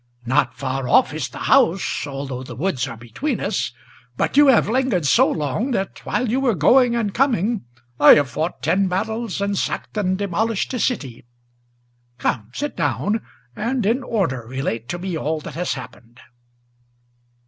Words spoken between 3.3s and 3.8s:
us;